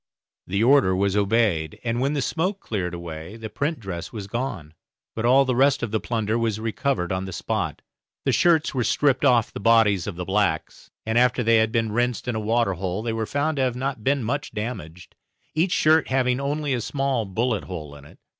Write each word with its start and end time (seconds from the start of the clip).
The 0.47 0.63
order 0.63 0.95
was 0.95 1.15
obeyed 1.15 1.79
and 1.83 2.01
when 2.01 2.13
the 2.13 2.23
smoke 2.23 2.59
cleared 2.59 2.95
away 2.95 3.37
the 3.37 3.51
print 3.51 3.79
dress 3.79 4.11
was 4.11 4.25
gone, 4.25 4.73
but 5.13 5.25
all 5.25 5.45
the 5.45 5.55
rest 5.55 5.83
of 5.83 5.91
the 5.91 5.99
plunder 5.99 6.39
was 6.39 6.59
recovered 6.59 7.11
on 7.11 7.25
the 7.25 7.31
spot. 7.31 7.83
The 8.25 8.31
shirts 8.31 8.73
were 8.73 8.83
stripped 8.83 9.23
off 9.23 9.53
the 9.53 9.59
bodies 9.59 10.07
of 10.07 10.15
the 10.15 10.25
blacks; 10.25 10.89
and 11.05 11.19
after 11.19 11.43
they 11.43 11.57
had 11.57 11.71
been 11.71 11.91
rinsed 11.91 12.27
in 12.27 12.33
a 12.33 12.39
water 12.39 12.73
hole, 12.73 13.03
they 13.03 13.13
were 13.13 13.27
found 13.27 13.57
to 13.57 13.61
have 13.61 13.73
been 14.03 14.19
not 14.21 14.25
much 14.25 14.53
damaged, 14.53 15.13
each 15.53 15.71
shirt 15.71 16.07
having 16.07 16.39
only 16.39 16.73
a 16.73 16.81
small 16.81 17.25
bullet 17.25 17.65
hole 17.65 17.93
in 17.93 18.03
it. 18.03 18.17